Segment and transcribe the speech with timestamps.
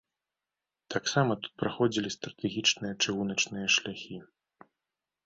[0.93, 4.17] Таксама тут праходзілі стратэгічныя чыгуначныя шляхі.